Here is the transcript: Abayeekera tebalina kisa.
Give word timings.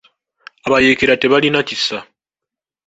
Abayeekera 0.67 1.15
tebalina 1.19 1.59
kisa. 1.67 1.97